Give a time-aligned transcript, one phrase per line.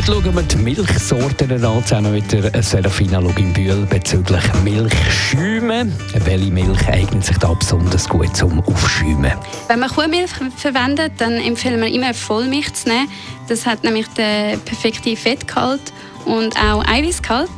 [0.00, 5.92] Heute schauen wir die Milchsorten an, zusammen mit der Serafina Loginbühl bezüglich Milchschäume.
[6.24, 9.32] Welche Milch eignet sich da besonders gut zum Aufschäumen?
[9.68, 13.10] Wenn man Kuhmilch verwendet, dann empfehlen wir immer Vollmilch zu nehmen.
[13.46, 15.92] Das hat nämlich den perfekten Fettgehalt
[16.24, 17.50] und auch Eiweißgehalt.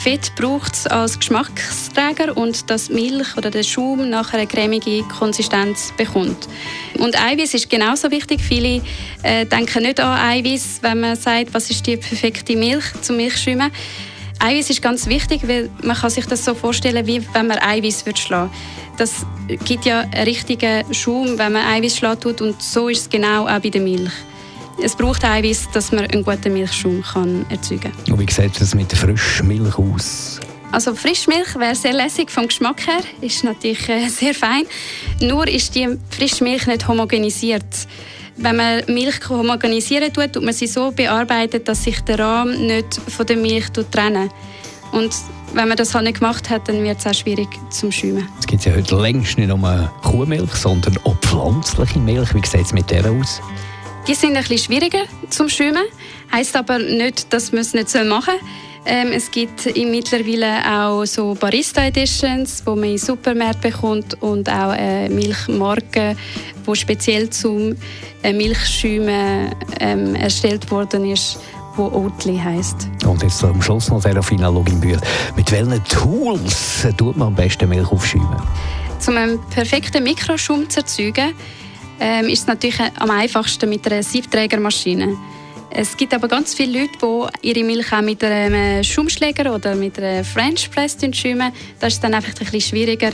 [0.00, 5.92] Fett braucht es als Geschmacksträger und dass Milch oder der Schaum nachher eine cremige Konsistenz
[5.94, 6.48] bekommt.
[6.98, 8.40] Und Eiweiß ist genauso wichtig.
[8.40, 8.80] Viele
[9.22, 13.70] äh, denken nicht an Eiweiß, wenn man sagt, was ist die perfekte Milch zum Milchschäumen.
[14.38, 18.04] Eiweiß ist ganz wichtig, weil man kann sich das so vorstellen, wie wenn man Eiweiß
[18.14, 18.50] schlagen
[18.96, 19.26] Das
[19.66, 23.46] gibt ja einen richtigen Schaum, wenn man Eiweiß schlagen tut und so ist es genau
[23.46, 24.12] auch bei der Milch.
[24.82, 28.12] Es braucht Eiweiß, dass man einen guten Milchschaum kann erzeugen kann.
[28.14, 30.40] Und wie sieht es mit der Frischmilch aus?
[30.72, 34.62] Also Frischmilch wäre sehr lässig vom Geschmack her, ist natürlich äh, sehr fein.
[35.20, 37.64] Nur ist die Frischmilch nicht homogenisiert.
[38.36, 43.00] Wenn man Milch homogenisieren tut, tut man sie so bearbeitet, dass sich der Rahm nicht
[43.08, 44.32] von der Milch trennt.
[44.92, 45.12] Und
[45.52, 48.28] wenn man das halt nicht gemacht hat, dann wird es auch schwierig zum Schäumen.
[48.38, 52.34] Es gibt ja heute längst nicht nur Kuhmilch, sondern auch pflanzliche Milch.
[52.34, 53.42] Wie sieht es mit der aus?
[54.06, 55.84] Die sind ein bisschen schwieriger zum Schwimmen,
[56.32, 58.48] heißt aber nicht, dass man es nicht machen soll.
[58.86, 64.72] Ähm, es gibt mittlerweile auch so Barista Editions, wo man in Supermärkten bekommt und auch
[64.74, 66.16] äh, Milchmarken,
[66.64, 67.76] wo speziell zum
[68.22, 71.38] äh, Milchschäumen ähm, erstellt worden ist
[71.76, 72.88] wo Oatly heisst.
[73.06, 75.00] Und jetzt am Schluss noch Serafina Loginbühl.
[75.36, 78.42] Mit welchen Tools tut man am besten Milch aufschäumen?
[79.06, 81.32] Um einen perfekten Mikroschaum zu erzeugen,
[82.00, 85.16] ähm, ist es natürlich am einfachsten mit einer Siebträgermaschine.
[85.72, 89.96] Es gibt aber ganz viele Leute, die ihre Milch auch mit einem Schaumschläger oder mit
[89.98, 91.52] einer French Press schäumen.
[91.78, 93.12] Das ist dann einfach ein bisschen schwieriger,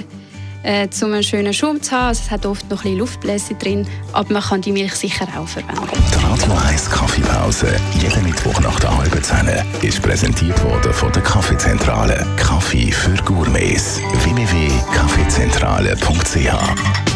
[0.63, 2.07] äh, um einen schönen Schaum zu haben.
[2.09, 5.29] Also es hat oft noch ein bisschen Luftblässe drin, aber man kann die Milch sicher
[5.37, 5.83] auch verwenden.
[6.13, 9.51] Die Radio 1 Kaffeepause, jeden Mittwoch nach der halben Zehn,
[9.83, 12.27] ist präsentiert worden von der Kaffeezentrale.
[12.39, 14.01] Kaffee für Gourmets.
[14.25, 17.16] www.kaffeezentrale.ch